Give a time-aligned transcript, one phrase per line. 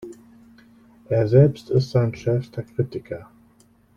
[1.09, 3.29] Er selbst ist sein schärfster Kritiker.